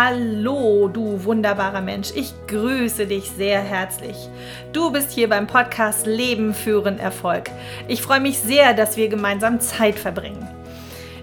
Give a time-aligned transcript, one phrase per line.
[0.00, 2.12] Hallo, du wunderbarer Mensch.
[2.14, 4.28] Ich grüße dich sehr herzlich.
[4.72, 7.50] Du bist hier beim Podcast Leben führen Erfolg.
[7.88, 10.46] Ich freue mich sehr, dass wir gemeinsam Zeit verbringen.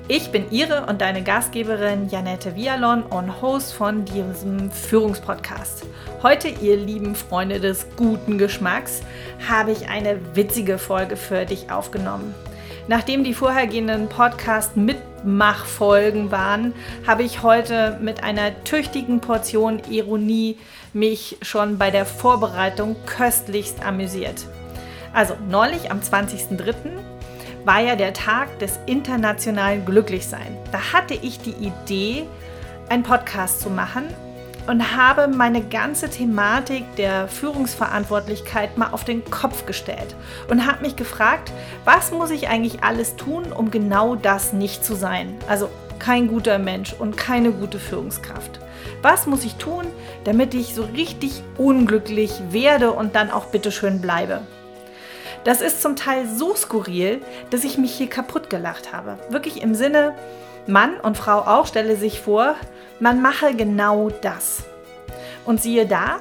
[0.10, 5.86] Ich bin Ihre und deine Gastgeberin Janette Vialon und Host von diesem Führungspodcast.
[6.22, 9.04] Heute, ihr lieben Freunde des guten Geschmacks,
[9.48, 12.36] habe ich eine witzige Folge für dich aufgenommen.
[12.88, 16.76] Nachdem die vorhergehenden Podcast-Mitmachfolgen waren,
[17.08, 20.60] habe ich heute mit einer tüchtigen Portion Ironie
[20.94, 24.46] mich schon bei der Vorbereitung köstlichst amüsiert.
[25.14, 26.76] Also neulich am 20.03.
[27.64, 30.56] war ja der Tag des internationalen Glücklichsein.
[30.72, 32.28] Da hatte ich die Idee,
[32.90, 34.04] einen Podcast zu machen
[34.68, 40.16] und habe meine ganze Thematik der Führungsverantwortlichkeit mal auf den Kopf gestellt
[40.50, 41.52] und habe mich gefragt,
[41.84, 45.36] was muss ich eigentlich alles tun, um genau das nicht zu sein?
[45.48, 48.60] Also kein guter Mensch und keine gute Führungskraft.
[49.02, 49.86] Was muss ich tun,
[50.24, 54.42] damit ich so richtig unglücklich werde und dann auch bitteschön bleibe?
[55.44, 59.20] Das ist zum Teil so skurril, dass ich mich hier kaputt gelacht habe.
[59.30, 60.16] Wirklich im Sinne,
[60.68, 62.56] Mann und Frau auch, stelle sich vor,
[63.00, 64.64] man mache genau das.
[65.46, 66.18] Und siehe da,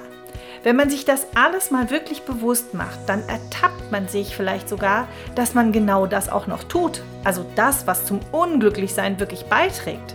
[0.65, 5.09] wenn man sich das alles mal wirklich bewusst macht, dann ertappt man sich vielleicht sogar,
[5.35, 7.03] dass man genau das auch noch tut.
[7.23, 10.15] Also das, was zum Unglücklichsein wirklich beiträgt.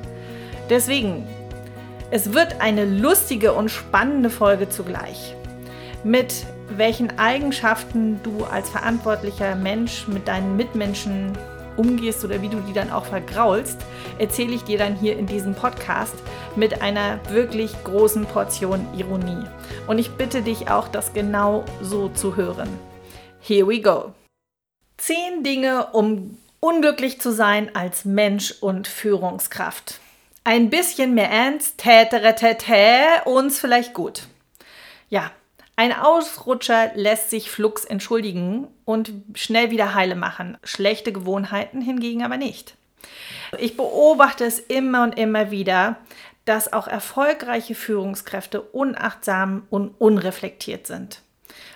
[0.69, 1.27] Deswegen,
[2.11, 5.35] es wird eine lustige und spannende Folge zugleich.
[6.03, 6.33] Mit
[6.75, 11.37] welchen Eigenschaften du als verantwortlicher Mensch mit deinen Mitmenschen
[11.79, 13.77] umgehst oder wie du die dann auch vergraulst,
[14.19, 16.13] erzähle ich dir dann hier in diesem Podcast
[16.55, 19.45] mit einer wirklich großen Portion Ironie.
[19.87, 22.69] Und ich bitte dich auch, das genau so zu hören.
[23.39, 24.13] Here we go.
[24.97, 29.99] Zehn Dinge, um unglücklich zu sein als Mensch und Führungskraft.
[30.43, 32.35] Ein bisschen mehr Ernst tätere
[33.25, 34.23] uns vielleicht gut.
[35.09, 35.31] Ja,
[35.79, 40.57] ein Ausrutscher lässt sich flugs entschuldigen und schnell wieder heile machen.
[40.61, 42.75] Schlechte Gewohnheiten hingegen aber nicht.
[43.57, 45.95] Ich beobachte es immer und immer wieder,
[46.43, 51.21] dass auch erfolgreiche Führungskräfte unachtsam und unreflektiert sind.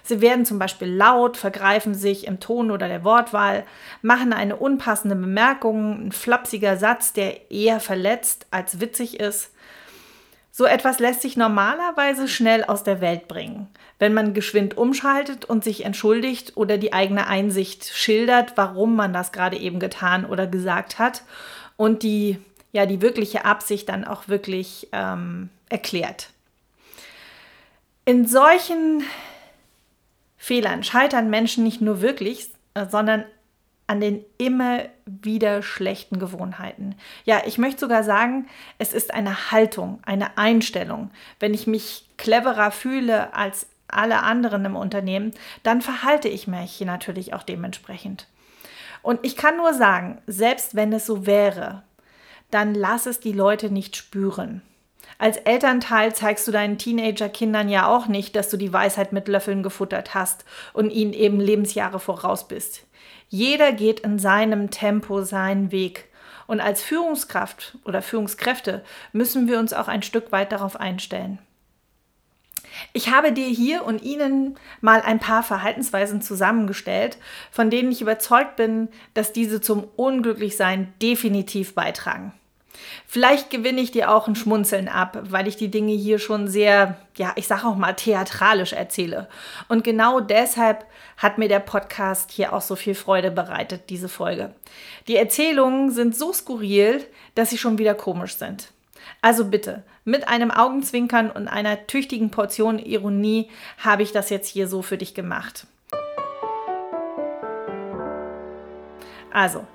[0.04, 3.64] Sie werden zum Beispiel laut, vergreifen sich im Ton oder der Wortwahl,
[4.02, 9.53] machen eine unpassende Bemerkung, ein flapsiger Satz, der eher verletzt als witzig ist
[10.56, 15.64] so etwas lässt sich normalerweise schnell aus der Welt bringen, wenn man geschwind umschaltet und
[15.64, 21.00] sich entschuldigt oder die eigene Einsicht schildert, warum man das gerade eben getan oder gesagt
[21.00, 21.24] hat
[21.76, 22.38] und die,
[22.72, 26.30] ja, die wirkliche Absicht dann auch wirklich ähm, erklärt.
[28.06, 29.02] In solchen
[30.38, 33.26] Fehlern scheitern Menschen nicht nur wirklich, äh, sondern
[33.88, 36.96] an den immer wieder schlechten Gewohnheiten.
[37.26, 41.12] Ja, ich möchte sogar sagen, es ist eine Haltung, eine Einstellung.
[41.40, 45.34] Wenn ich mich cleverer fühle als alle anderen im Unternehmen,
[45.64, 48.28] dann verhalte ich mich natürlich auch dementsprechend.
[49.02, 51.84] Und ich kann nur sagen, selbst wenn es so wäre,
[52.50, 54.62] dann lass es die Leute nicht spüren.
[55.18, 59.62] Als Elternteil zeigst du deinen Teenager-Kindern ja auch nicht, dass du die Weisheit mit Löffeln
[59.62, 62.86] gefuttert hast und ihnen eben Lebensjahre voraus bist.
[63.34, 66.08] Jeder geht in seinem Tempo seinen Weg.
[66.46, 71.40] Und als Führungskraft oder Führungskräfte müssen wir uns auch ein Stück weit darauf einstellen.
[72.94, 77.18] Ich habe dir hier und Ihnen mal ein paar Verhaltensweisen zusammengestellt,
[77.50, 82.34] von denen ich überzeugt bin, dass diese zum Unglücklichsein definitiv beitragen.
[83.08, 86.98] Vielleicht gewinne ich dir auch ein Schmunzeln ab, weil ich die Dinge hier schon sehr,
[87.16, 89.28] ja, ich sage auch mal theatralisch erzähle.
[89.68, 90.86] Und genau deshalb
[91.18, 94.54] hat mir der Podcast hier auch so viel Freude bereitet, diese Folge.
[95.08, 98.72] Die Erzählungen sind so skurril, dass sie schon wieder komisch sind.
[99.22, 104.68] Also bitte, mit einem Augenzwinkern und einer tüchtigen Portion Ironie habe ich das jetzt hier
[104.68, 105.68] so für dich gemacht.
[109.32, 109.66] Also,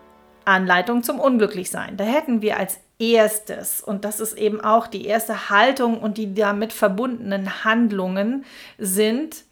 [0.48, 1.96] Anleitung zum Unglücklichsein.
[1.96, 6.34] Da hätten wir als erstes, und das ist eben auch die erste Haltung und die
[6.34, 8.44] damit verbundenen Handlungen,
[8.78, 9.44] sind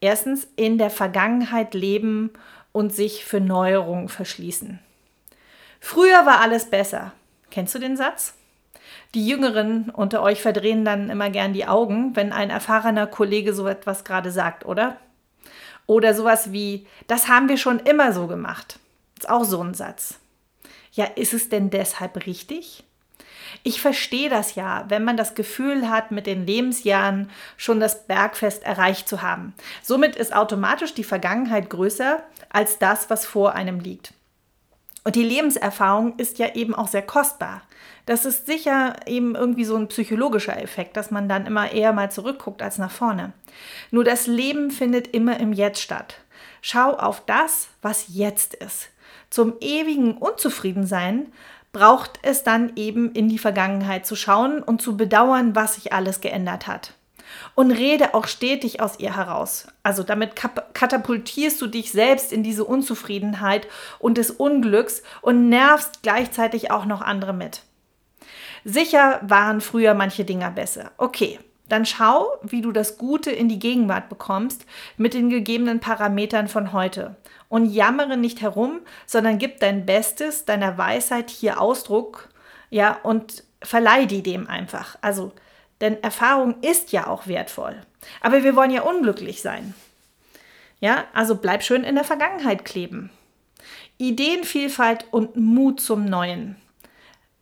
[0.00, 2.30] erstens in der Vergangenheit leben
[2.72, 4.78] und sich für Neuerungen verschließen.
[5.80, 7.12] Früher war alles besser.
[7.50, 8.34] Kennst du den Satz?
[9.14, 13.66] Die Jüngeren unter euch verdrehen dann immer gern die Augen, wenn ein erfahrener Kollege so
[13.66, 14.98] etwas gerade sagt, oder?
[15.86, 18.78] Oder sowas wie, das haben wir schon immer so gemacht.
[19.18, 20.19] ist auch so ein Satz.
[20.92, 22.84] Ja, ist es denn deshalb richtig?
[23.62, 28.62] Ich verstehe das ja, wenn man das Gefühl hat, mit den Lebensjahren schon das Bergfest
[28.62, 29.54] erreicht zu haben.
[29.82, 34.14] Somit ist automatisch die Vergangenheit größer als das, was vor einem liegt.
[35.02, 37.62] Und die Lebenserfahrung ist ja eben auch sehr kostbar.
[38.06, 42.10] Das ist sicher eben irgendwie so ein psychologischer Effekt, dass man dann immer eher mal
[42.10, 43.32] zurückguckt als nach vorne.
[43.90, 46.16] Nur das Leben findet immer im Jetzt statt.
[46.62, 48.88] Schau auf das, was jetzt ist.
[49.30, 51.32] Zum ewigen Unzufriedensein
[51.72, 56.20] braucht es dann eben in die Vergangenheit zu schauen und zu bedauern, was sich alles
[56.20, 56.94] geändert hat.
[57.54, 59.68] Und rede auch stetig aus ihr heraus.
[59.84, 63.68] Also damit katapultierst du dich selbst in diese Unzufriedenheit
[64.00, 67.62] und des Unglücks und nervst gleichzeitig auch noch andere mit.
[68.64, 70.90] Sicher waren früher manche Dinger besser.
[70.98, 71.38] Okay,
[71.72, 76.72] dann schau, wie du das Gute in die Gegenwart bekommst mit den gegebenen Parametern von
[76.72, 77.16] heute.
[77.48, 82.28] Und jammere nicht herum, sondern gib dein Bestes, deiner Weisheit hier Ausdruck,
[82.70, 84.96] ja, und verleih die dem einfach.
[85.00, 85.32] Also,
[85.80, 87.80] denn Erfahrung ist ja auch wertvoll.
[88.20, 89.74] Aber wir wollen ja unglücklich sein.
[90.80, 93.10] Ja, also bleib schön in der Vergangenheit kleben.
[93.98, 96.56] Ideenvielfalt und Mut zum Neuen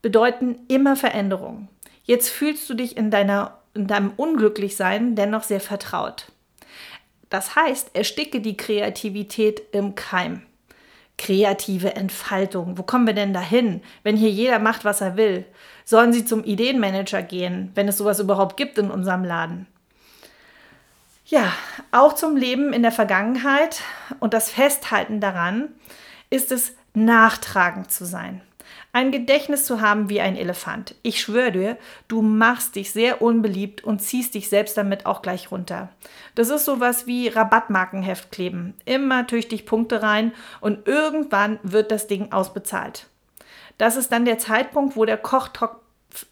[0.03, 1.69] bedeuten immer Veränderung.
[2.03, 6.27] Jetzt fühlst du dich in, deiner, in deinem Unglücklichsein dennoch sehr vertraut.
[7.31, 10.43] Das heißt, ersticke die Kreativität im Keim.
[11.17, 12.79] Kreative Entfaltung.
[12.79, 15.45] Wo kommen wir denn dahin, wenn hier jeder macht, was er will?
[15.85, 19.67] Sollen sie zum Ideenmanager gehen, wenn es sowas überhaupt gibt in unserem Laden?
[21.27, 21.53] Ja,
[21.91, 23.83] auch zum Leben in der Vergangenheit
[24.21, 25.69] und das Festhalten daran
[26.31, 28.41] ist es, nachtragend zu sein.
[28.99, 30.97] Ein Gedächtnis zu haben wie ein Elefant.
[31.03, 31.79] Ich schwöre dir,
[32.09, 35.91] du machst dich sehr unbeliebt und ziehst dich selbst damit auch gleich runter.
[36.35, 38.75] Das ist sowas wie Rabattmarkenheft kleben.
[38.87, 43.07] Immer tüchtig Punkte rein und irgendwann wird das Ding ausbezahlt.
[43.77, 45.77] Das ist dann der Zeitpunkt, wo der Kochtopf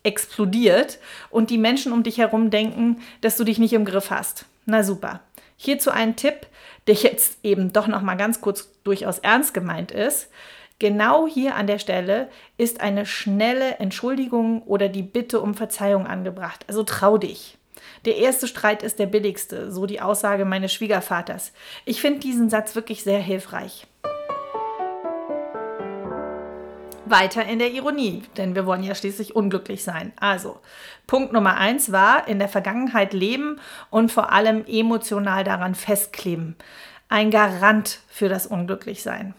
[0.02, 0.98] explodiert
[1.30, 4.44] und die Menschen um dich herum denken, dass du dich nicht im Griff hast.
[4.64, 5.20] Na super.
[5.56, 6.48] Hierzu ein Tipp,
[6.88, 10.30] der jetzt eben doch noch mal ganz kurz durchaus ernst gemeint ist.
[10.78, 12.28] Genau hier an der Stelle
[12.58, 16.66] ist eine schnelle Entschuldigung oder die Bitte um Verzeihung angebracht.
[16.68, 17.56] Also trau dich.
[18.04, 21.52] Der erste Streit ist der billigste, so die Aussage meines Schwiegervaters.
[21.86, 23.86] Ich finde diesen Satz wirklich sehr hilfreich.
[27.06, 30.12] Weiter in der Ironie, denn wir wollen ja schließlich unglücklich sein.
[30.20, 30.58] Also,
[31.06, 36.56] Punkt Nummer eins war in der Vergangenheit leben und vor allem emotional daran festkleben.
[37.08, 39.34] Ein Garant für das Unglücklichsein.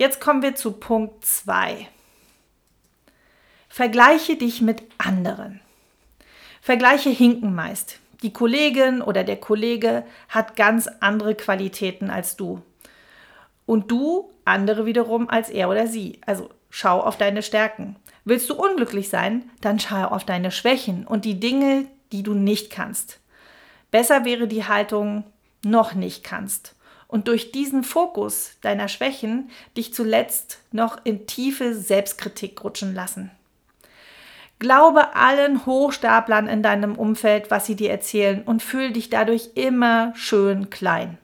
[0.00, 1.86] Jetzt kommen wir zu Punkt 2.
[3.68, 5.60] Vergleiche dich mit anderen.
[6.62, 7.98] Vergleiche hinken meist.
[8.22, 12.62] Die Kollegin oder der Kollege hat ganz andere Qualitäten als du.
[13.66, 16.18] Und du andere wiederum als er oder sie.
[16.24, 17.96] Also schau auf deine Stärken.
[18.24, 22.70] Willst du unglücklich sein, dann schau auf deine Schwächen und die Dinge, die du nicht
[22.70, 23.20] kannst.
[23.90, 25.24] Besser wäre die Haltung
[25.62, 26.74] noch nicht kannst
[27.10, 33.30] und durch diesen Fokus deiner Schwächen dich zuletzt noch in tiefe Selbstkritik rutschen lassen.
[34.60, 40.12] Glaube allen Hochstaplern in deinem Umfeld, was sie dir erzählen und fühl dich dadurch immer
[40.14, 41.18] schön klein.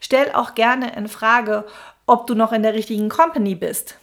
[0.00, 1.64] Stell auch gerne in Frage,
[2.06, 3.98] ob du noch in der richtigen Company bist.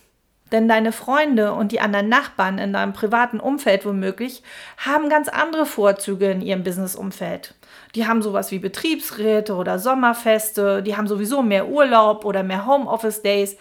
[0.51, 4.43] Denn deine Freunde und die anderen Nachbarn in deinem privaten Umfeld womöglich
[4.77, 7.55] haben ganz andere Vorzüge in ihrem Businessumfeld.
[7.95, 13.21] Die haben sowas wie Betriebsräte oder Sommerfeste, die haben sowieso mehr Urlaub oder mehr Homeoffice
[13.21, 13.55] Days,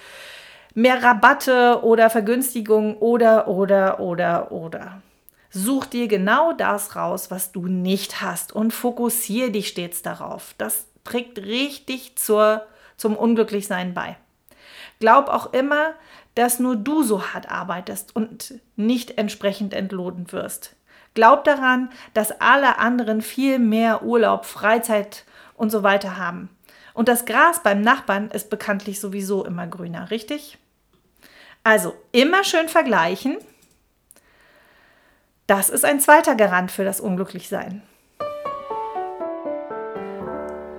[0.75, 5.03] mehr Rabatte oder Vergünstigungen oder oder oder oder.
[5.51, 10.55] Such dir genau das raus, was du nicht hast und fokussiere dich stets darauf.
[10.57, 12.65] Das trägt richtig zur,
[12.97, 14.17] zum Unglücklichsein bei.
[14.99, 15.93] Glaub auch immer,
[16.35, 20.75] dass nur du so hart arbeitest und nicht entsprechend entlohnt wirst.
[21.15, 26.49] Glaub daran, dass alle anderen viel mehr Urlaub, Freizeit und so weiter haben.
[26.95, 30.59] Und das Gras beim Nachbarn ist bekanntlich sowieso immer grüner, richtig?
[31.65, 33.39] Also immer schön vergleichen.
[35.47, 37.83] Das ist ein zweiter Garant für das Unglücklichsein.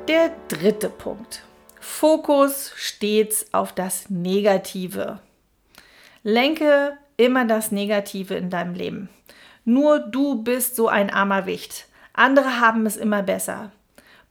[0.07, 1.43] Der dritte Punkt.
[1.79, 5.19] Fokus stets auf das Negative.
[6.23, 9.09] Lenke immer das Negative in deinem Leben.
[9.65, 11.87] Nur du bist so ein armer Wicht.
[12.13, 13.71] Andere haben es immer besser.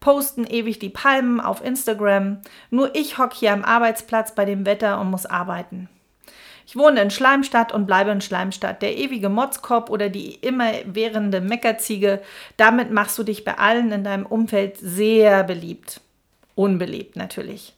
[0.00, 2.38] Posten ewig die Palmen auf Instagram.
[2.70, 5.88] Nur ich hock hier am Arbeitsplatz bei dem Wetter und muss arbeiten.
[6.66, 8.82] Ich wohne in Schleimstadt und bleibe in Schleimstadt.
[8.82, 12.22] Der ewige Motzkopf oder die immerwährende Meckerziege,
[12.56, 16.00] damit machst du dich bei allen in deinem Umfeld sehr beliebt.
[16.54, 17.74] Unbeliebt natürlich.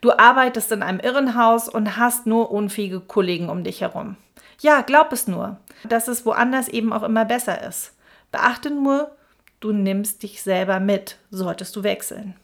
[0.00, 4.16] Du arbeitest in einem Irrenhaus und hast nur unfähige Kollegen um dich herum.
[4.60, 7.92] Ja, glaub es nur, dass es woanders eben auch immer besser ist.
[8.32, 9.12] Beachte nur,
[9.60, 12.34] du nimmst dich selber mit, solltest du wechseln.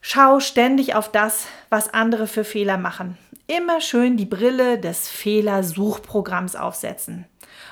[0.00, 3.18] Schau ständig auf das, was andere für Fehler machen.
[3.46, 7.26] immer schön die Brille des Fehlersuchprogramms aufsetzen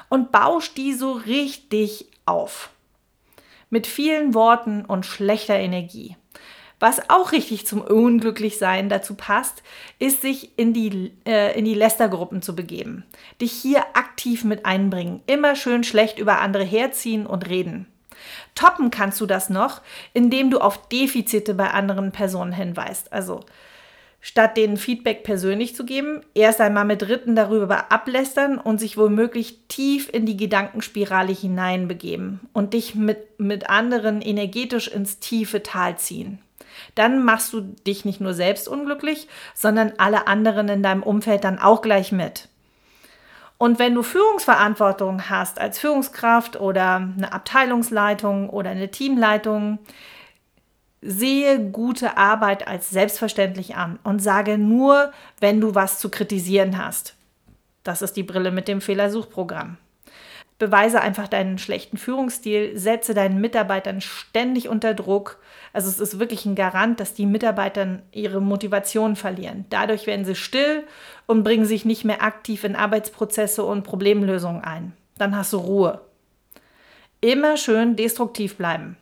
[0.08, 2.70] und bausch die so richtig auf.
[3.70, 6.16] Mit vielen Worten und schlechter Energie.
[6.80, 9.62] Was auch richtig zum Unglücklichsein dazu passt,
[9.98, 13.04] ist, sich in die, äh, in die Lästergruppen zu begeben.
[13.40, 15.20] Dich hier aktiv mit einbringen.
[15.26, 17.86] Immer schön schlecht über andere herziehen und reden.
[18.54, 19.82] Toppen kannst du das noch,
[20.14, 23.12] indem du auf Defizite bei anderen Personen hinweist.
[23.12, 23.40] Also
[24.22, 29.58] statt denen Feedback persönlich zu geben, erst einmal mit Dritten darüber ablästern und sich womöglich
[29.68, 36.38] tief in die Gedankenspirale hineinbegeben und dich mit, mit anderen energetisch ins tiefe Tal ziehen.
[36.94, 41.58] Dann machst du dich nicht nur selbst unglücklich, sondern alle anderen in deinem Umfeld dann
[41.58, 42.48] auch gleich mit.
[43.58, 49.78] Und wenn du Führungsverantwortung hast als Führungskraft oder eine Abteilungsleitung oder eine Teamleitung,
[51.02, 57.14] sehe gute Arbeit als selbstverständlich an und sage nur, wenn du was zu kritisieren hast.
[57.84, 59.78] Das ist die Brille mit dem Fehlersuchprogramm.
[60.58, 65.38] Beweise einfach deinen schlechten Führungsstil, setze deinen Mitarbeitern ständig unter Druck.
[65.72, 69.66] Also es ist wirklich ein Garant, dass die Mitarbeiter ihre Motivation verlieren.
[69.70, 70.84] Dadurch werden sie still
[71.26, 74.92] und bringen sich nicht mehr aktiv in Arbeitsprozesse und Problemlösungen ein.
[75.16, 76.00] Dann hast du Ruhe.
[77.20, 78.96] Immer schön destruktiv bleiben.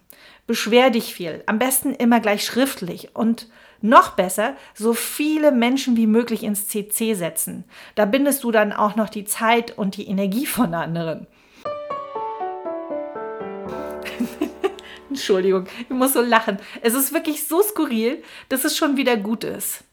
[0.47, 1.43] Beschwer dich viel.
[1.47, 3.49] Am besten immer gleich schriftlich und
[3.81, 7.65] noch besser, so viele Menschen wie möglich ins CC setzen.
[7.95, 11.27] Da bindest du dann auch noch die Zeit und die Energie von anderen.
[15.19, 16.59] Entschuldigung, ich muss so lachen.
[16.81, 19.85] Es ist wirklich so skurril, dass es schon wieder gut ist.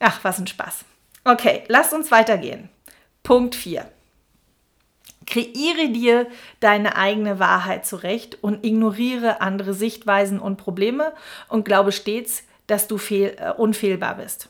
[0.00, 0.84] Ach, was ein Spaß.
[1.24, 2.68] Okay, lasst uns weitergehen.
[3.22, 3.90] Punkt 4.
[5.26, 6.26] Kreiere dir
[6.60, 11.12] deine eigene Wahrheit zurecht und ignoriere andere Sichtweisen und Probleme
[11.48, 14.48] und glaube stets, dass du fehl, äh, unfehlbar bist.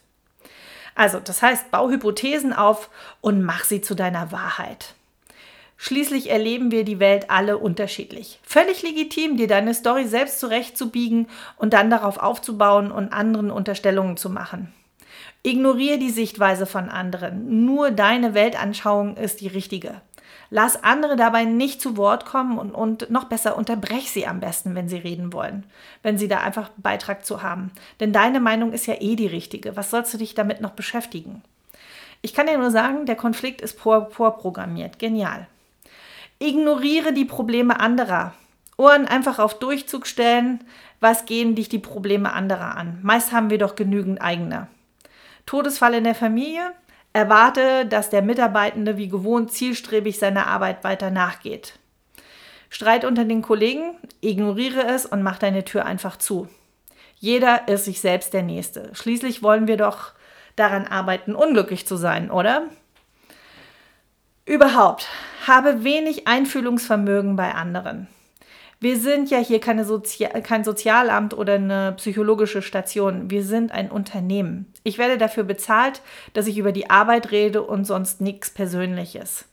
[0.94, 2.90] Also, das heißt, bau Hypothesen auf
[3.20, 4.94] und mach sie zu deiner Wahrheit.
[5.82, 8.38] Schließlich erleben wir die Welt alle unterschiedlich.
[8.42, 14.28] Völlig legitim, dir deine Story selbst zurechtzubiegen und dann darauf aufzubauen und anderen Unterstellungen zu
[14.28, 14.74] machen.
[15.42, 17.64] Ignoriere die Sichtweise von anderen.
[17.64, 20.02] Nur deine Weltanschauung ist die richtige.
[20.50, 24.74] Lass andere dabei nicht zu Wort kommen und, und noch besser unterbrech sie am besten,
[24.74, 25.64] wenn sie reden wollen,
[26.02, 27.70] wenn sie da einfach Beitrag zu haben.
[28.00, 29.76] Denn deine Meinung ist ja eh die richtige.
[29.76, 31.42] Was sollst du dich damit noch beschäftigen?
[32.20, 34.98] Ich kann dir nur sagen, der Konflikt ist vorprogrammiert.
[34.98, 35.46] Genial.
[36.42, 38.32] Ignoriere die Probleme anderer.
[38.78, 40.64] Ohren einfach auf Durchzug stellen.
[40.98, 42.98] Was gehen dich die Probleme anderer an?
[43.02, 44.66] Meist haben wir doch genügend eigene.
[45.44, 46.72] Todesfall in der Familie,
[47.12, 51.74] erwarte, dass der Mitarbeitende wie gewohnt zielstrebig seiner Arbeit weiter nachgeht.
[52.70, 56.48] Streit unter den Kollegen, ignoriere es und mach deine Tür einfach zu.
[57.18, 58.94] Jeder ist sich selbst der Nächste.
[58.94, 60.12] Schließlich wollen wir doch
[60.56, 62.62] daran arbeiten, unglücklich zu sein, oder?
[64.46, 65.06] Überhaupt,
[65.46, 68.08] habe wenig Einfühlungsvermögen bei anderen.
[68.82, 73.30] Wir sind ja hier keine Sozi kein Sozialamt oder eine psychologische Station.
[73.30, 74.72] Wir sind ein Unternehmen.
[74.84, 76.00] Ich werde dafür bezahlt,
[76.32, 79.44] dass ich über die Arbeit rede und sonst nichts Persönliches.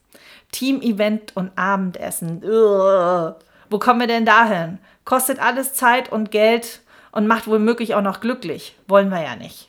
[0.53, 2.41] Team-Event und Abendessen.
[2.41, 3.35] Ugh.
[3.69, 4.77] Wo kommen wir denn dahin?
[5.03, 6.79] Kostet alles Zeit und Geld
[7.11, 8.77] und macht womöglich auch noch glücklich.
[8.87, 9.66] Wollen wir ja nicht.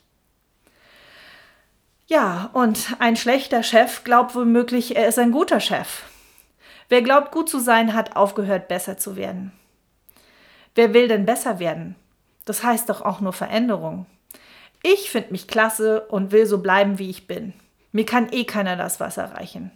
[2.11, 6.05] Ja, und ein schlechter Chef glaubt womöglich, er ist ein guter Chef.
[6.89, 9.53] Wer glaubt, gut zu sein, hat aufgehört, besser zu werden.
[10.75, 11.97] Wer will denn besser werden?
[12.47, 14.07] Das heißt doch auch nur Veränderung.
[14.83, 17.53] Ich finde mich klasse und will so bleiben, wie ich bin.
[17.93, 19.71] Mir kann eh keiner das Wasser reichen.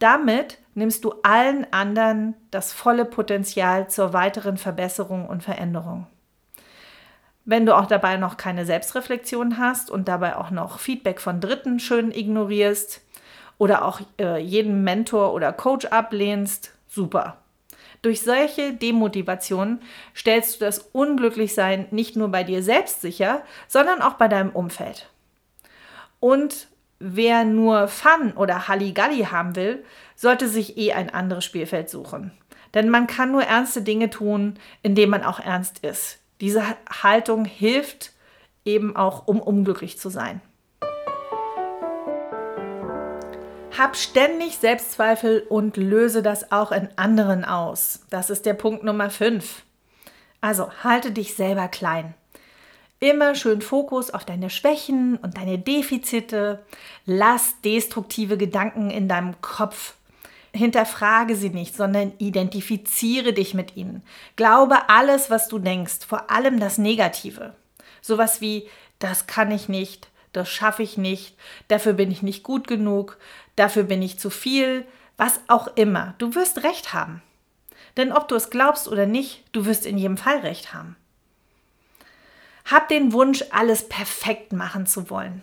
[0.00, 6.08] Damit nimmst du allen anderen das volle Potenzial zur weiteren Verbesserung und Veränderung.
[7.44, 11.80] Wenn du auch dabei noch keine Selbstreflexion hast und dabei auch noch Feedback von Dritten
[11.80, 13.02] schön ignorierst,
[13.62, 17.38] oder auch äh, jeden Mentor oder Coach ablehnst, super.
[18.02, 19.80] Durch solche Demotivationen
[20.16, 25.08] stellst du das Unglücklichsein nicht nur bei dir selbst sicher, sondern auch bei deinem Umfeld.
[26.18, 26.66] Und
[26.98, 29.84] wer nur Fun oder Halligalli haben will,
[30.16, 32.32] sollte sich eh ein anderes Spielfeld suchen.
[32.74, 36.18] Denn man kann nur ernste Dinge tun, indem man auch ernst ist.
[36.42, 38.10] Diese Haltung hilft
[38.64, 40.40] eben auch, um unglücklich zu sein.
[43.78, 48.00] Hab ständig Selbstzweifel und löse das auch in anderen aus.
[48.10, 49.62] Das ist der Punkt Nummer 5.
[50.40, 52.12] Also halte dich selber klein.
[52.98, 56.66] Immer schön Fokus auf deine Schwächen und deine Defizite.
[57.06, 59.94] Lass destruktive Gedanken in deinem Kopf.
[60.54, 64.02] Hinterfrage sie nicht, sondern identifiziere dich mit ihnen.
[64.36, 67.54] Glaube alles, was du denkst, vor allem das Negative.
[68.02, 68.68] Sowas wie,
[68.98, 71.36] das kann ich nicht, das schaffe ich nicht,
[71.68, 73.18] dafür bin ich nicht gut genug,
[73.56, 76.14] dafür bin ich zu viel, was auch immer.
[76.18, 77.22] Du wirst recht haben.
[77.96, 80.96] Denn ob du es glaubst oder nicht, du wirst in jedem Fall recht haben.
[82.64, 85.42] Hab den Wunsch, alles perfekt machen zu wollen.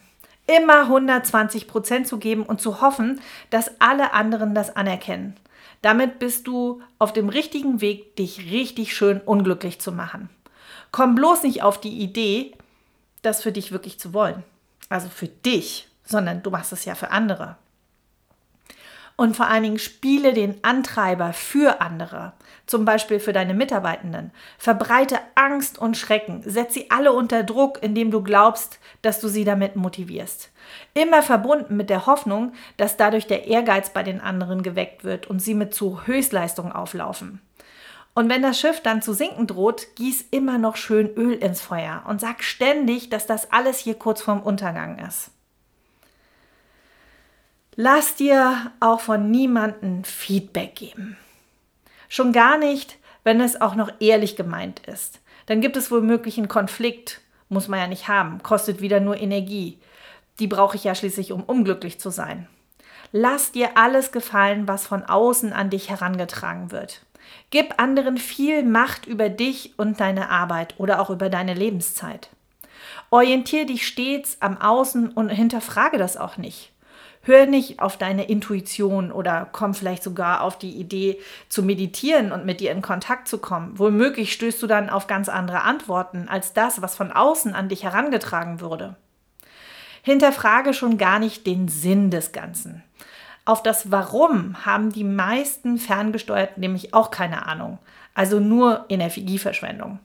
[0.58, 5.36] Immer 120 Prozent zu geben und zu hoffen, dass alle anderen das anerkennen.
[5.84, 10.30] Damit bist du auf dem richtigen Weg, dich richtig schön unglücklich zu machen.
[10.92, 12.56] Komm bloß nicht auf die Idee,
[13.22, 14.44] das für dich wirklich zu wollen.
[14.90, 17.58] Also für dich, sondern du machst es ja für andere.
[19.20, 22.32] Und vor allen Dingen spiele den Antreiber für andere,
[22.66, 24.32] zum Beispiel für deine Mitarbeitenden.
[24.58, 29.44] Verbreite Angst und Schrecken, setz sie alle unter Druck, indem du glaubst, dass du sie
[29.44, 30.52] damit motivierst.
[30.94, 35.42] Immer verbunden mit der Hoffnung, dass dadurch der Ehrgeiz bei den anderen geweckt wird und
[35.42, 37.42] sie mit zu Höchstleistungen auflaufen.
[38.14, 42.04] Und wenn das Schiff dann zu sinken droht, gieß immer noch schön Öl ins Feuer
[42.08, 45.32] und sag ständig, dass das alles hier kurz vorm Untergang ist.
[47.76, 51.18] Lass dir auch von niemandem Feedback geben.
[52.10, 55.22] Schon gar nicht, wenn es auch noch ehrlich gemeint ist.
[55.46, 59.78] Dann gibt es womöglich einen Konflikt, muss man ja nicht haben, kostet wieder nur Energie.
[60.40, 62.48] Die brauche ich ja schließlich, um unglücklich zu sein.
[63.12, 67.02] Lass dir alles gefallen, was von außen an dich herangetragen wird.
[67.50, 72.30] Gib anderen viel Macht über dich und deine Arbeit oder auch über deine Lebenszeit.
[73.10, 76.72] Orientiere dich stets am Außen und hinterfrage das auch nicht.
[77.30, 82.44] Hör nicht auf deine Intuition oder komm vielleicht sogar auf die Idee zu meditieren und
[82.44, 83.78] mit dir in Kontakt zu kommen.
[83.78, 87.84] Womöglich stößt du dann auf ganz andere Antworten als das, was von außen an dich
[87.84, 88.96] herangetragen würde.
[90.02, 92.84] Hinterfrage schon gar nicht den Sinn des Ganzen.
[93.46, 97.78] Auf das Warum haben die meisten ferngesteuert nämlich auch keine Ahnung.
[98.16, 100.00] Also nur Energieverschwendung.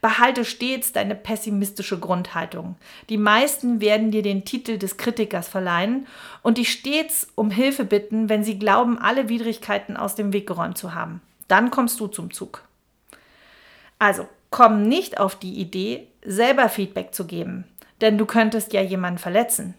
[0.00, 2.76] Behalte stets deine pessimistische Grundhaltung.
[3.08, 6.06] Die meisten werden dir den Titel des Kritikers verleihen
[6.42, 10.78] und dich stets um Hilfe bitten, wenn sie glauben, alle Widrigkeiten aus dem Weg geräumt
[10.78, 11.20] zu haben.
[11.48, 12.62] Dann kommst du zum Zug.
[13.98, 17.64] Also, komm nicht auf die Idee, selber Feedback zu geben,
[18.00, 19.74] denn du könntest ja jemanden verletzen.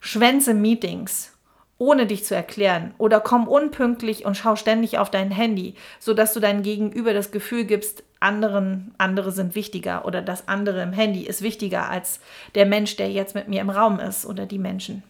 [0.00, 1.32] Schwänze Meetings,
[1.78, 6.40] ohne dich zu erklären oder komm unpünktlich und schau ständig auf dein Handy, sodass du
[6.40, 11.42] deinem Gegenüber das Gefühl gibst, anderen, andere sind wichtiger oder das andere im Handy ist
[11.42, 12.20] wichtiger als
[12.54, 15.02] der Mensch, der jetzt mit mir im Raum ist oder die Menschen.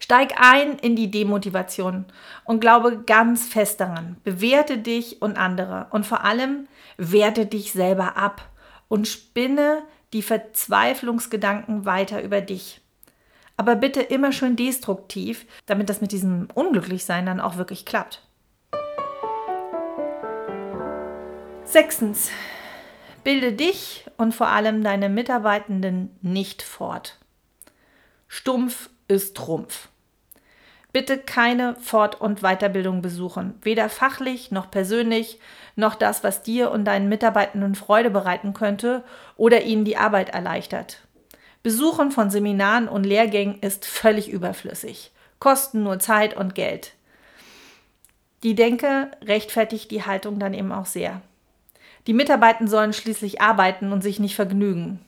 [0.00, 2.04] Steig ein in die Demotivation
[2.44, 4.16] und glaube ganz fest daran.
[4.22, 8.48] Bewerte dich und andere und vor allem werte dich selber ab
[8.88, 12.80] und spinne die Verzweiflungsgedanken weiter über dich.
[13.56, 18.22] Aber bitte immer schön destruktiv, damit das mit diesem Unglücklichsein dann auch wirklich klappt.
[21.70, 22.30] Sechstens,
[23.24, 27.18] bilde dich und vor allem deine Mitarbeitenden nicht fort.
[28.26, 29.88] Stumpf ist Trumpf.
[30.94, 35.40] Bitte keine Fort- und Weiterbildung besuchen, weder fachlich noch persönlich,
[35.76, 39.04] noch das, was dir und deinen Mitarbeitenden Freude bereiten könnte
[39.36, 41.02] oder ihnen die Arbeit erleichtert.
[41.62, 46.94] Besuchen von Seminaren und Lehrgängen ist völlig überflüssig, kosten nur Zeit und Geld.
[48.42, 51.20] Die Denke rechtfertigt die Haltung dann eben auch sehr.
[52.08, 54.98] Die Mitarbeiter sollen schließlich arbeiten und sich nicht vergnügen.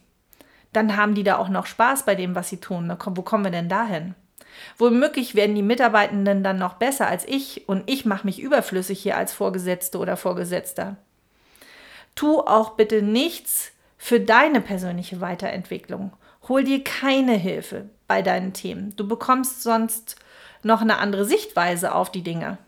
[0.74, 2.94] Dann haben die da auch noch Spaß bei dem, was sie tun.
[3.04, 4.14] Wo kommen wir denn dahin?
[4.76, 9.16] Womöglich werden die Mitarbeitenden dann noch besser als ich und ich mache mich überflüssig hier
[9.16, 10.96] als Vorgesetzte oder Vorgesetzter.
[12.14, 16.12] Tu auch bitte nichts für deine persönliche Weiterentwicklung.
[16.48, 18.94] Hol dir keine Hilfe bei deinen Themen.
[18.96, 20.16] Du bekommst sonst
[20.62, 22.58] noch eine andere Sichtweise auf die Dinge.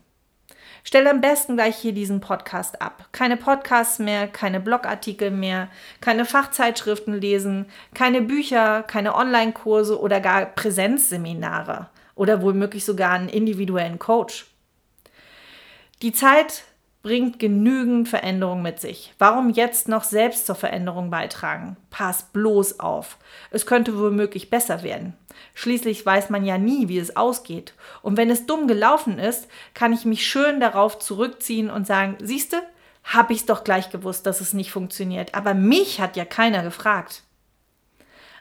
[0.83, 3.07] Stell am besten gleich hier diesen Podcast ab.
[3.13, 5.69] Keine Podcasts mehr, keine Blogartikel mehr,
[6.01, 13.97] keine Fachzeitschriften lesen, keine Bücher, keine Online-Kurse oder gar Präsenzseminare oder womöglich sogar einen individuellen
[13.97, 14.45] Coach.
[16.01, 16.65] Die Zeit
[17.03, 19.13] bringt genügend Veränderung mit sich.
[19.19, 21.75] Warum jetzt noch selbst zur Veränderung beitragen?
[21.91, 23.17] Pass bloß auf.
[23.51, 25.13] Es könnte womöglich besser werden.
[25.53, 27.73] Schließlich weiß man ja nie, wie es ausgeht.
[28.01, 32.63] Und wenn es dumm gelaufen ist, kann ich mich schön darauf zurückziehen und sagen, siehste,
[33.03, 35.35] habe ich es doch gleich gewusst, dass es nicht funktioniert.
[35.35, 37.23] Aber mich hat ja keiner gefragt.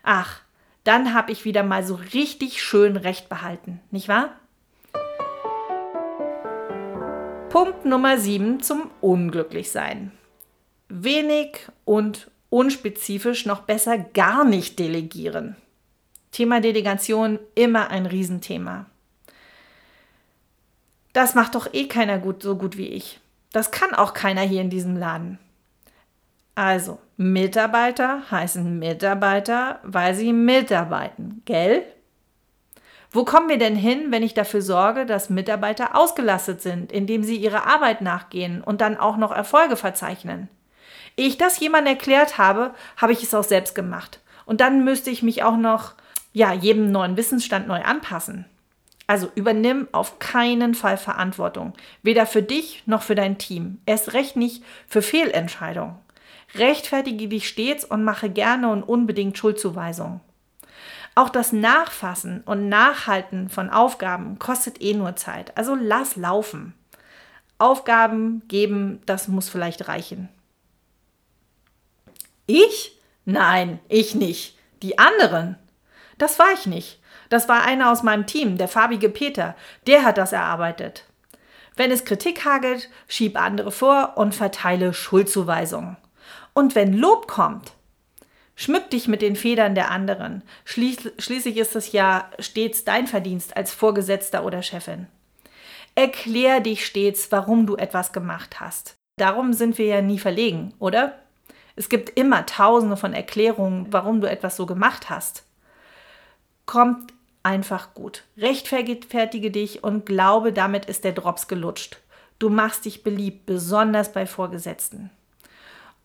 [0.05, 0.41] Ach,
[0.85, 4.37] dann habe ich wieder mal so richtig schön recht behalten, nicht wahr?
[7.53, 10.11] Punkt Nummer 7 zum Unglücklichsein.
[10.89, 15.57] Wenig und unspezifisch noch besser gar nicht delegieren.
[16.31, 18.87] Thema Delegation immer ein Riesenthema.
[21.13, 23.21] Das macht doch eh keiner gut, so gut wie ich.
[23.53, 25.39] Das kann auch keiner hier in diesem Laden.
[26.55, 31.85] Also, Mitarbeiter heißen Mitarbeiter, weil sie mitarbeiten, gell?
[33.15, 37.37] Wo kommen wir denn hin, wenn ich dafür sorge, dass Mitarbeiter ausgelastet sind, indem sie
[37.37, 40.49] ihrer Arbeit nachgehen und dann auch noch Erfolge verzeichnen?
[41.19, 44.21] Ehe ich das jemandem erklärt habe, habe ich es auch selbst gemacht.
[44.47, 45.93] Und dann müsste ich mich auch noch,
[46.33, 48.47] ja, jedem neuen Wissensstand neu anpassen.
[49.07, 54.37] Also übernimm auf keinen Fall Verantwortung, weder für dich noch für dein Team, erst recht
[54.37, 55.97] nicht für Fehlentscheidungen.
[56.55, 60.21] Rechtfertige dich stets und mache gerne und unbedingt Schuldzuweisungen.
[61.15, 66.75] Auch das Nachfassen und Nachhalten von Aufgaben kostet eh nur Zeit, also lass laufen.
[67.59, 70.29] Aufgaben geben, das muss vielleicht reichen.
[72.47, 72.99] Ich?
[73.25, 74.59] Nein, ich nicht.
[74.83, 75.57] Die anderen?
[76.19, 77.01] Das war ich nicht.
[77.29, 79.55] Das war einer aus meinem Team, der farbige Peter.
[79.87, 81.05] Der hat das erarbeitet.
[81.77, 85.97] Wenn es Kritik hagelt, schieb andere vor und verteile Schuldzuweisungen.
[86.53, 87.73] Und wenn Lob kommt,
[88.63, 90.43] schmück dich mit den Federn der anderen.
[90.65, 95.07] Schließ, schließlich ist es ja stets dein Verdienst als Vorgesetzter oder Chefin.
[95.95, 98.95] Erklär dich stets, warum du etwas gemacht hast.
[99.19, 101.19] Darum sind wir ja nie verlegen, oder?
[101.77, 105.45] Es gibt immer tausende von Erklärungen, warum du etwas so gemacht hast.
[106.65, 108.25] Kommt einfach gut.
[108.37, 111.99] Rechtfertige dich und glaube, damit ist der Drops gelutscht.
[112.39, 115.11] Du machst dich beliebt, besonders bei Vorgesetzten.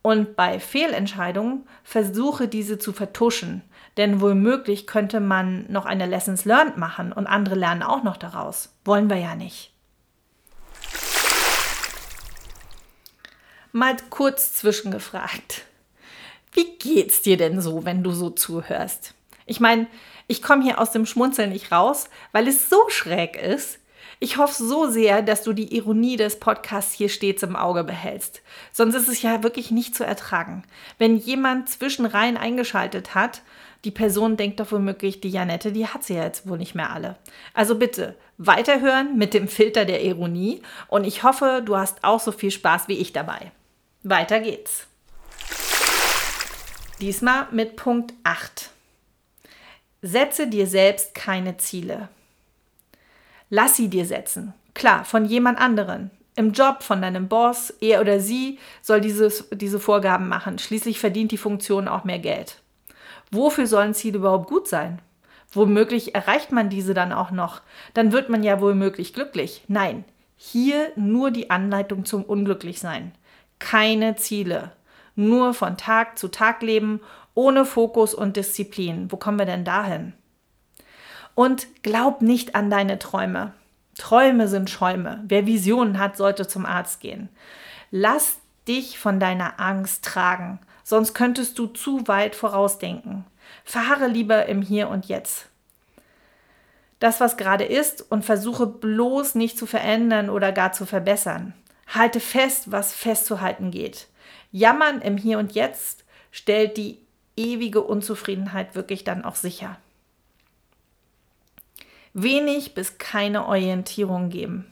[0.02, 3.64] Und bei Fehlentscheidungen versuche diese zu vertuschen,
[3.98, 8.74] denn womöglich könnte man noch eine Lessons Learned machen und andere lernen auch noch daraus.
[8.86, 9.74] Wollen wir ja nicht.
[13.72, 15.66] Mal kurz zwischengefragt.
[16.54, 19.14] Wie geht's dir denn so, wenn du so zuhörst?
[19.46, 19.88] Ich meine,
[20.28, 23.80] ich komme hier aus dem Schmunzeln nicht raus, weil es so schräg ist,
[24.20, 28.42] ich hoffe so sehr, dass du die Ironie des Podcasts hier stets im Auge behältst.
[28.72, 30.64] Sonst ist es ja wirklich nicht zu ertragen.
[30.98, 33.42] Wenn jemand zwischenrein eingeschaltet hat,
[33.84, 36.92] die Person denkt doch womöglich, die Janette, die hat sie ja jetzt wohl nicht mehr
[36.92, 37.16] alle.
[37.54, 42.32] Also bitte weiterhören mit dem Filter der Ironie und ich hoffe, du hast auch so
[42.32, 43.52] viel Spaß wie ich dabei.
[44.04, 44.88] Weiter geht's.
[47.00, 48.72] Diesmal mit Punkt 8.
[50.02, 52.10] Setze dir selbst keine Ziele.
[53.50, 54.54] Lass sie dir setzen.
[54.74, 56.12] Klar, von jemand anderen.
[56.36, 60.60] Im Job von deinem Boss, er oder sie soll dieses, diese Vorgaben machen.
[60.60, 62.62] Schließlich verdient die Funktion auch mehr Geld.
[63.32, 65.02] Wofür sollen Ziele überhaupt gut sein?
[65.52, 67.62] Womöglich erreicht man diese dann auch noch.
[67.94, 69.64] Dann wird man ja womöglich glücklich.
[69.68, 70.06] Nein,
[70.36, 73.14] hier nur die Anleitung zum Unglücklichsein.
[73.60, 74.72] Keine Ziele.
[75.16, 77.02] Nur von Tag zu Tag leben,
[77.34, 79.12] ohne Fokus und Disziplin.
[79.12, 80.14] Wo kommen wir denn dahin?
[81.38, 83.54] Und glaub nicht an deine Träume.
[83.96, 85.24] Träume sind Schäume.
[85.28, 87.30] Wer Visionen hat, sollte zum Arzt gehen.
[87.92, 93.24] Lass dich von deiner Angst tragen, sonst könntest du zu weit vorausdenken.
[93.64, 95.48] Verharre lieber im Hier und Jetzt.
[96.98, 101.54] Das, was gerade ist, und versuche bloß nicht zu verändern oder gar zu verbessern.
[101.86, 104.08] Halte fest, was festzuhalten geht.
[104.52, 106.98] Jammern im Hier und Jetzt stellt die
[107.36, 109.78] ewige Unzufriedenheit wirklich dann auch sicher
[112.14, 114.66] wenig bis keine Orientierung geben.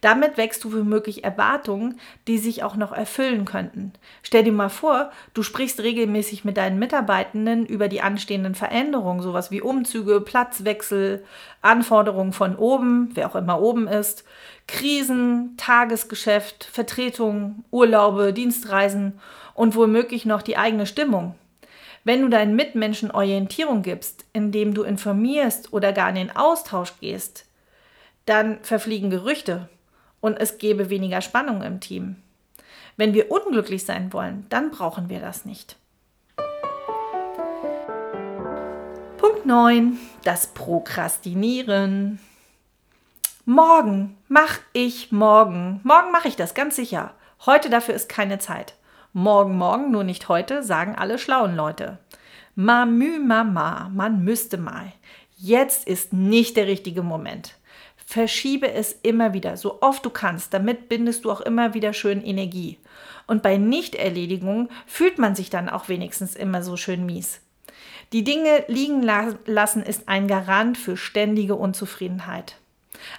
[0.00, 3.92] Damit wächst du womöglich Erwartungen, die sich auch noch erfüllen könnten.
[4.22, 9.50] Stell dir mal vor, du sprichst regelmäßig mit deinen Mitarbeitenden über die anstehenden Veränderungen, sowas
[9.50, 11.22] wie Umzüge, Platzwechsel,
[11.60, 14.24] Anforderungen von oben, wer auch immer oben ist,
[14.66, 19.20] Krisen, Tagesgeschäft, Vertretungen, Urlaube, Dienstreisen
[19.54, 21.34] und womöglich noch die eigene Stimmung.
[22.02, 27.44] Wenn du deinen Mitmenschen Orientierung gibst, indem du informierst oder gar in den Austausch gehst,
[28.24, 29.68] dann verfliegen Gerüchte
[30.20, 32.16] und es gäbe weniger Spannung im Team.
[32.96, 35.76] Wenn wir unglücklich sein wollen, dann brauchen wir das nicht.
[39.18, 39.98] Punkt 9.
[40.24, 42.18] Das Prokrastinieren.
[43.44, 45.80] Morgen mache ich morgen.
[45.82, 47.12] Morgen mache ich das ganz sicher.
[47.44, 48.74] Heute dafür ist keine Zeit.
[49.12, 51.98] Morgen, morgen, nur nicht heute, sagen alle schlauen Leute.
[52.54, 54.92] Mamü, Mama, man müsste mal.
[55.36, 57.56] Jetzt ist nicht der richtige Moment.
[57.96, 62.22] Verschiebe es immer wieder, so oft du kannst, damit bindest du auch immer wieder schön
[62.22, 62.78] Energie.
[63.26, 67.40] Und bei Nichterledigung fühlt man sich dann auch wenigstens immer so schön mies.
[68.12, 72.54] Die Dinge liegen lassen ist ein Garant für ständige Unzufriedenheit.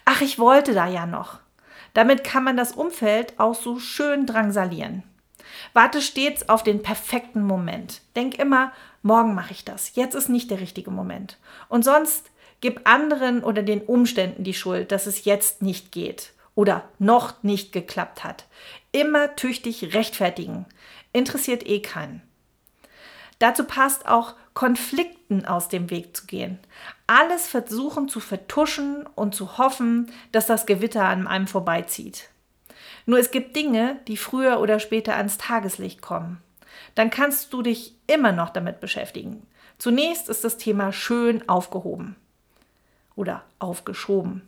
[0.05, 1.39] Ach, ich wollte da ja noch.
[1.93, 5.03] Damit kann man das Umfeld auch so schön drangsalieren.
[5.73, 8.01] Warte stets auf den perfekten Moment.
[8.15, 8.71] Denk immer,
[9.01, 9.95] morgen mache ich das.
[9.95, 11.37] Jetzt ist nicht der richtige Moment.
[11.69, 16.83] Und sonst gib anderen oder den Umständen die Schuld, dass es jetzt nicht geht oder
[16.99, 18.45] noch nicht geklappt hat.
[18.91, 20.65] Immer tüchtig rechtfertigen.
[21.13, 22.21] Interessiert eh keinen.
[23.39, 26.59] Dazu passt auch, Konflikten aus dem Weg zu gehen.
[27.07, 32.29] Alles versuchen zu vertuschen und zu hoffen, dass das Gewitter an einem vorbeizieht.
[33.05, 36.41] Nur es gibt Dinge, die früher oder später ans Tageslicht kommen.
[36.95, 39.45] Dann kannst du dich immer noch damit beschäftigen.
[39.77, 42.15] Zunächst ist das Thema schön aufgehoben
[43.15, 44.47] oder aufgeschoben.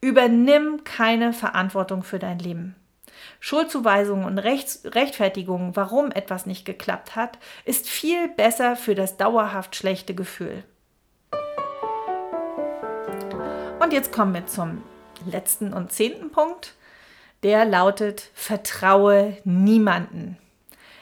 [0.00, 2.74] Übernimm keine Verantwortung für dein Leben.
[3.40, 9.76] Schuldzuweisungen und Rechts Rechtfertigungen, warum etwas nicht geklappt hat, ist viel besser für das dauerhaft
[9.76, 10.64] schlechte Gefühl.
[13.80, 14.82] Und jetzt kommen wir zum
[15.26, 16.74] letzten und zehnten Punkt.
[17.44, 20.38] Der lautet, vertraue niemanden.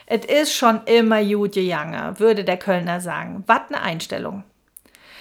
[0.06, 3.44] Es ist schon immer gut gegangen, würde der Kölner sagen.
[3.46, 4.42] Was eine Einstellung.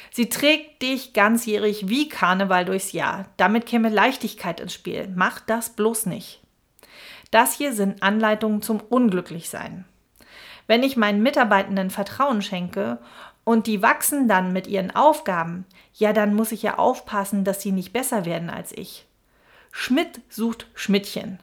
[0.09, 3.25] Sie trägt dich ganzjährig wie Karneval durchs Jahr.
[3.37, 5.13] Damit käme Leichtigkeit ins Spiel.
[5.15, 6.41] Mach das bloß nicht.
[7.29, 9.85] Das hier sind Anleitungen zum Unglücklichsein.
[10.65, 12.97] Wenn ich meinen Mitarbeitenden Vertrauen schenke
[13.43, 17.71] und die wachsen dann mit ihren Aufgaben, ja, dann muss ich ja aufpassen, dass sie
[17.71, 19.05] nicht besser werden als ich.
[19.71, 21.39] Schmidt sucht Schmidtchen.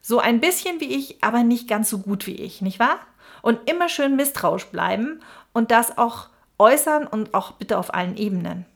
[0.00, 2.98] So ein bisschen wie ich, aber nicht ganz so gut wie ich, nicht wahr?
[3.42, 5.20] Und immer schön misstrauisch bleiben
[5.52, 8.66] und das auch äußern und auch bitte auf allen Ebenen.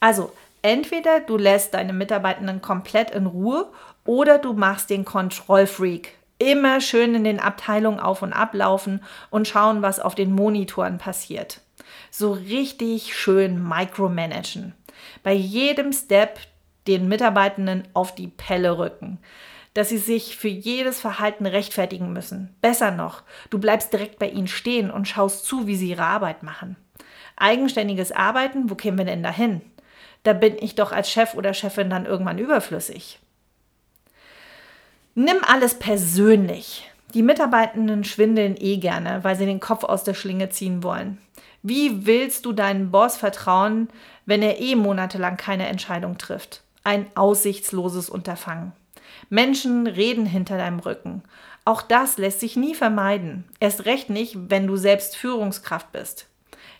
[0.00, 3.70] Also, entweder du lässt deine Mitarbeitenden komplett in Ruhe
[4.04, 6.14] oder du machst den Kontrollfreak.
[6.38, 11.60] Immer schön in den Abteilungen auf und ablaufen und schauen, was auf den Monitoren passiert.
[12.10, 14.74] So richtig schön micromanagen.
[15.24, 16.38] Bei jedem Step
[16.88, 19.18] den Mitarbeitenden auf die Pelle rücken
[19.78, 22.52] dass sie sich für jedes Verhalten rechtfertigen müssen.
[22.60, 26.42] Besser noch, du bleibst direkt bei ihnen stehen und schaust zu, wie sie ihre Arbeit
[26.42, 26.76] machen.
[27.36, 29.60] Eigenständiges Arbeiten, wo kämen wir denn dahin?
[30.24, 33.20] Da bin ich doch als Chef oder Chefin dann irgendwann überflüssig.
[35.14, 36.90] Nimm alles persönlich.
[37.14, 41.18] Die Mitarbeitenden schwindeln eh gerne, weil sie den Kopf aus der Schlinge ziehen wollen.
[41.62, 43.88] Wie willst du deinem Boss vertrauen,
[44.26, 46.62] wenn er eh monatelang keine Entscheidung trifft?
[46.88, 48.72] Ein aussichtsloses Unterfangen.
[49.28, 51.22] Menschen reden hinter deinem Rücken.
[51.66, 53.44] Auch das lässt sich nie vermeiden.
[53.60, 56.28] Erst recht nicht, wenn du selbst Führungskraft bist.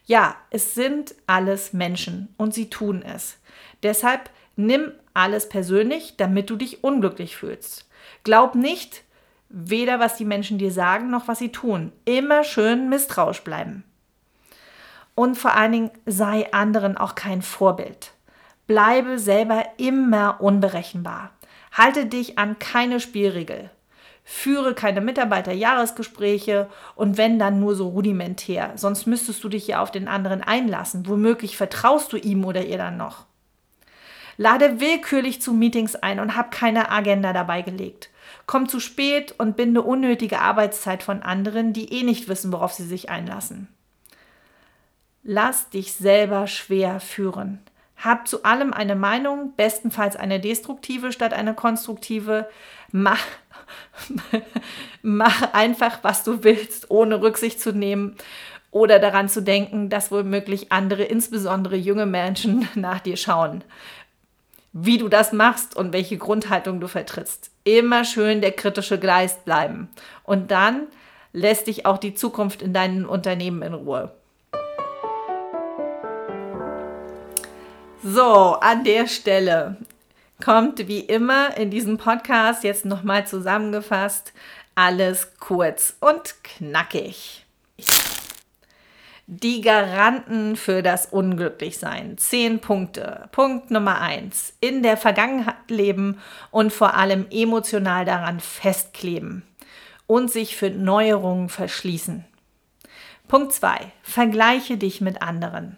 [0.06, 3.36] Ja, es sind alles Menschen und sie tun es.
[3.82, 7.86] Deshalb nimm alles persönlich, damit du dich unglücklich fühlst.
[8.24, 9.02] Glaub nicht,
[9.50, 11.92] weder was die Menschen dir sagen noch was sie tun.
[12.06, 13.84] Immer schön misstrauisch bleiben.
[15.14, 18.12] Und vor allen Dingen sei anderen auch kein Vorbild.
[18.68, 21.30] Bleibe selber immer unberechenbar.
[21.72, 23.70] Halte dich an keine Spielregel.
[24.24, 28.72] Führe keine Mitarbeiterjahresgespräche und wenn dann nur so rudimentär.
[28.76, 31.08] Sonst müsstest du dich ja auf den anderen einlassen.
[31.08, 33.24] Womöglich vertraust du ihm oder ihr dann noch.
[34.36, 38.10] Lade willkürlich zu Meetings ein und hab keine Agenda dabei gelegt.
[38.44, 42.86] Komm zu spät und binde unnötige Arbeitszeit von anderen, die eh nicht wissen, worauf sie
[42.86, 43.68] sich einlassen.
[45.22, 47.60] Lass dich selber schwer führen.
[47.98, 52.48] Hab zu allem eine Meinung, bestenfalls eine destruktive statt eine konstruktive.
[52.92, 53.24] Mach,
[55.02, 58.16] mach einfach, was du willst, ohne Rücksicht zu nehmen
[58.70, 63.64] oder daran zu denken, dass womöglich andere, insbesondere junge Menschen, nach dir schauen.
[64.72, 67.50] Wie du das machst und welche Grundhaltung du vertrittst.
[67.64, 69.88] Immer schön der kritische Geist bleiben.
[70.22, 70.86] Und dann
[71.32, 74.12] lässt dich auch die Zukunft in deinem Unternehmen in Ruhe.
[78.02, 79.76] So, an der Stelle
[80.42, 84.32] kommt wie immer in diesem Podcast jetzt nochmal zusammengefasst
[84.76, 87.44] alles kurz und knackig.
[89.26, 92.16] Die Garanten für das Unglücklichsein.
[92.16, 93.28] Zehn Punkte.
[93.32, 94.54] Punkt Nummer eins.
[94.60, 96.20] In der Vergangenheit leben
[96.52, 99.42] und vor allem emotional daran festkleben
[100.06, 102.24] und sich für Neuerungen verschließen.
[103.26, 103.92] Punkt zwei.
[104.02, 105.76] Vergleiche dich mit anderen.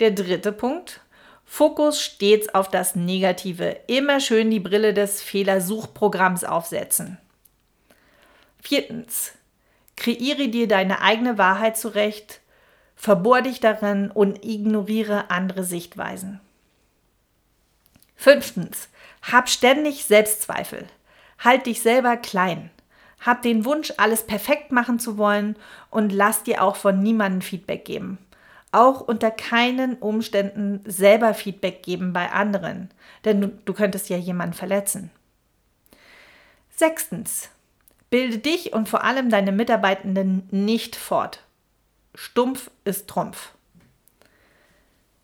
[0.00, 1.00] Der dritte Punkt.
[1.46, 3.78] Fokus stets auf das Negative.
[3.86, 7.18] Immer schön die Brille des Fehlersuchprogramms aufsetzen.
[8.60, 9.32] Viertens.
[9.96, 12.40] Kreiere dir deine eigene Wahrheit zurecht,
[12.96, 16.40] verbohr dich darin und ignoriere andere Sichtweisen.
[18.16, 18.90] Fünftens.
[19.22, 20.84] Hab ständig Selbstzweifel.
[21.38, 22.70] Halt dich selber klein.
[23.24, 25.56] Hab den Wunsch, alles perfekt machen zu wollen
[25.90, 28.18] und lass dir auch von niemandem Feedback geben
[28.76, 32.90] auch unter keinen Umständen selber Feedback geben bei anderen,
[33.24, 35.10] denn du, du könntest ja jemanden verletzen.
[36.74, 37.48] Sechstens,
[38.10, 41.40] bilde dich und vor allem deine Mitarbeitenden nicht fort.
[42.14, 43.52] Stumpf ist Trumpf.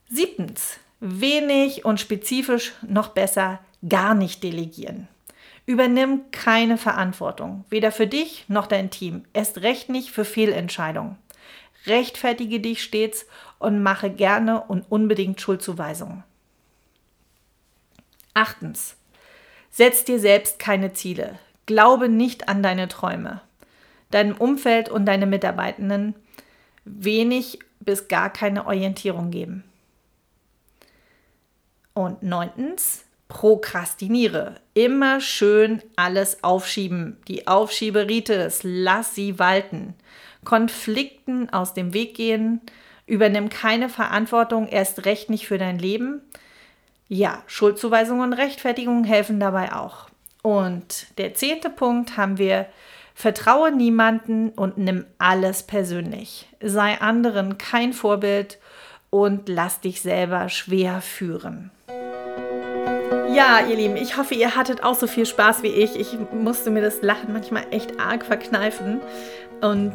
[0.09, 5.09] Siebtens, wenig und spezifisch noch besser gar nicht delegieren.
[5.65, 11.17] Übernimm keine Verantwortung, weder für dich noch dein Team, erst recht nicht für Fehlentscheidungen.
[11.87, 13.27] Rechtfertige dich stets
[13.59, 16.25] und mache gerne und unbedingt Schuldzuweisungen.
[18.35, 18.97] Achtens.
[19.71, 21.39] Setz dir selbst keine Ziele.
[21.67, 23.41] Glaube nicht an deine Träume.
[24.11, 26.15] Deinem Umfeld und deine Mitarbeitenden
[26.85, 29.65] wenig bis gar keine Orientierung geben.
[31.95, 34.57] Und neuntens, prokrastiniere.
[34.75, 37.19] Immer schön alles aufschieben.
[37.29, 39.95] Die Aufschieberitis, lass sie walten.
[40.45, 42.61] Konflikten aus dem Weg gehen.
[43.07, 46.23] Übernimm keine Verantwortung, erst recht nicht für dein Leben.
[47.09, 50.09] Ja, Schuldzuweisungen und Rechtfertigungen helfen dabei auch.
[50.43, 52.67] Und der zehnte Punkt haben wir,
[53.15, 56.49] vertraue niemanden und nimm alles persönlich.
[56.61, 58.59] Sei anderen kein Vorbild
[59.11, 61.71] und lass dich selber schwer führen.
[63.35, 65.97] Ja, ihr Lieben, ich hoffe, ihr hattet auch so viel Spaß wie ich.
[65.97, 69.01] Ich musste mir das Lachen manchmal echt arg verkneifen.
[69.63, 69.95] Und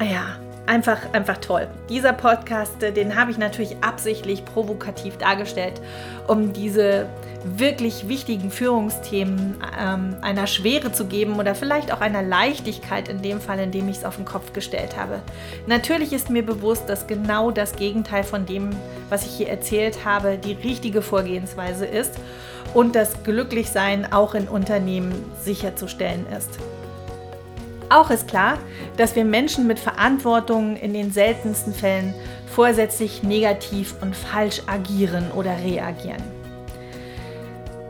[0.00, 1.66] ja, einfach, einfach toll.
[1.88, 5.80] Dieser Podcast, den habe ich natürlich absichtlich provokativ dargestellt,
[6.28, 7.06] um diese
[7.44, 13.40] wirklich wichtigen Führungsthemen ähm, einer Schwere zu geben oder vielleicht auch einer Leichtigkeit in dem
[13.40, 15.20] Fall, in dem ich es auf den Kopf gestellt habe.
[15.66, 18.70] Natürlich ist mir bewusst, dass genau das Gegenteil von dem,
[19.08, 22.14] was ich hier erzählt habe, die richtige Vorgehensweise ist
[22.74, 26.58] und das Glücklichsein auch in Unternehmen sicherzustellen ist.
[27.92, 28.56] Auch ist klar,
[28.96, 32.14] dass wir Menschen mit Verantwortung in den seltensten Fällen
[32.46, 36.22] vorsätzlich negativ und falsch agieren oder reagieren.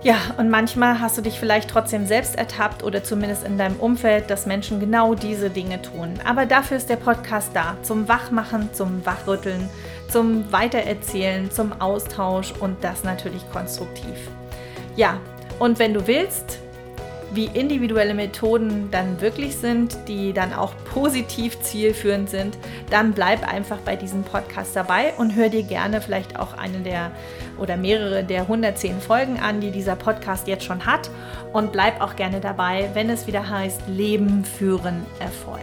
[0.02, 4.28] Ja, und manchmal hast du dich vielleicht trotzdem selbst ertappt oder zumindest in deinem Umfeld,
[4.28, 6.14] dass Menschen genau diese Dinge tun.
[6.24, 9.70] Aber dafür ist der Podcast da, zum Wachmachen, zum Wachrütteln,
[10.08, 14.16] zum Weitererzählen, zum Austausch und das natürlich konstruktiv.
[14.96, 15.20] Ja,
[15.60, 16.58] und wenn du willst,
[17.34, 22.58] wie individuelle Methoden dann wirklich sind, die dann auch positiv zielführend sind,
[22.90, 27.12] dann bleib einfach bei diesem Podcast dabei und hör dir gerne vielleicht auch eine der
[27.58, 31.10] oder mehrere der 110 Folgen an, die dieser Podcast jetzt schon hat
[31.52, 35.62] und bleib auch gerne dabei, wenn es wieder heißt Leben führen Erfolg.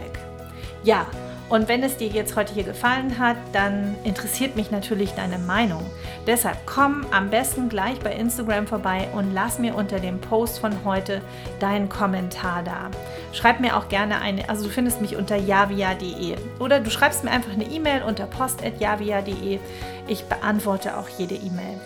[0.82, 1.06] Ja,
[1.50, 5.84] und wenn es dir jetzt heute hier gefallen hat, dann interessiert mich natürlich deine Meinung.
[6.26, 10.84] Deshalb komm am besten gleich bei Instagram vorbei und lass mir unter dem Post von
[10.84, 11.20] heute
[11.58, 12.90] deinen Kommentar da.
[13.32, 17.32] Schreib mir auch gerne eine, also du findest mich unter javia.de oder du schreibst mir
[17.32, 19.58] einfach eine E-Mail unter post.javia.de.
[20.06, 21.80] Ich beantworte auch jede E-Mail.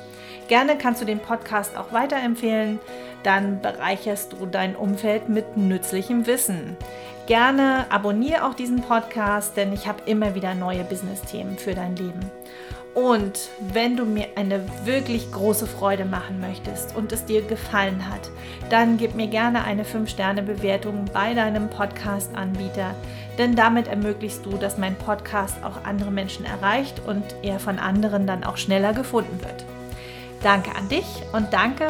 [0.49, 2.79] Gerne kannst du den Podcast auch weiterempfehlen,
[3.23, 6.77] dann bereicherst du dein Umfeld mit nützlichem Wissen.
[7.27, 12.21] Gerne abonniere auch diesen Podcast, denn ich habe immer wieder neue Business-Themen für dein Leben.
[12.93, 18.31] Und wenn du mir eine wirklich große Freude machen möchtest und es dir gefallen hat,
[18.69, 22.95] dann gib mir gerne eine 5-Sterne-Bewertung bei deinem Podcast-Anbieter,
[23.39, 28.27] denn damit ermöglichst du, dass mein Podcast auch andere Menschen erreicht und er von anderen
[28.27, 29.65] dann auch schneller gefunden wird.
[30.43, 31.87] Danke an dich und danke,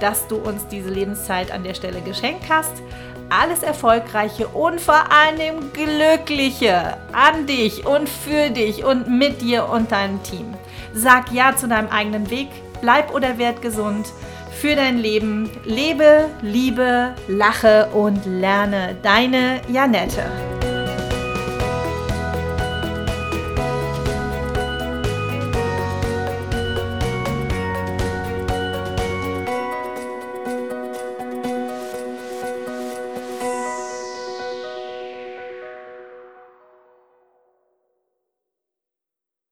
[0.00, 2.82] dass du uns diese Lebenszeit an der Stelle geschenkt hast
[3.40, 9.90] alles Erfolgreiche und vor allem Glückliche an dich und für dich und mit dir und
[9.92, 10.54] deinem Team.
[10.92, 12.48] Sag Ja zu deinem eigenen Weg,
[12.80, 14.06] bleib oder werd gesund
[14.62, 15.50] für dein Leben.
[15.64, 18.96] Lebe, liebe, lache und lerne.
[19.02, 20.61] Deine Janette.